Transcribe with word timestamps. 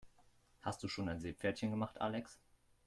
Hast 0.63 0.81
du 0.81 0.87
schon 0.87 1.05
dein 1.05 1.19
Seepferdchen 1.21 1.69
gemacht, 1.69 2.01
Alex? 2.01 2.39